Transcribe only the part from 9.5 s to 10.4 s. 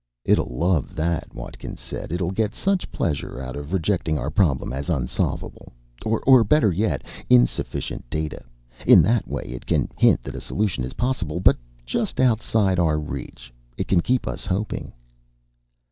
can hint that